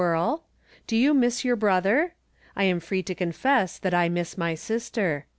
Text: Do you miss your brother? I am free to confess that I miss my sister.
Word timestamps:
Do 0.87 0.97
you 0.97 1.13
miss 1.13 1.45
your 1.45 1.55
brother? 1.55 2.15
I 2.55 2.63
am 2.63 2.79
free 2.79 3.03
to 3.03 3.13
confess 3.13 3.77
that 3.77 3.93
I 3.93 4.09
miss 4.09 4.35
my 4.35 4.55
sister. 4.55 5.27